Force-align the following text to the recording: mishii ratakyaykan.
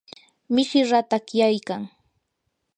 mishii 0.53 0.87
ratakyaykan. 0.91 1.81